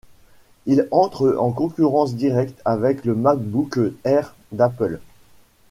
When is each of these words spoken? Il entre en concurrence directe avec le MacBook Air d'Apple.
Il 0.65 0.87
entre 0.89 1.35
en 1.37 1.51
concurrence 1.51 2.15
directe 2.15 2.59
avec 2.65 3.05
le 3.05 3.13
MacBook 3.13 3.77
Air 4.03 4.33
d'Apple. 4.51 4.99